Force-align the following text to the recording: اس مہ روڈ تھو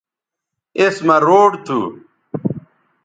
اس 0.79 0.95
مہ 1.07 1.15
روڈ 1.25 1.51
تھو 1.65 1.79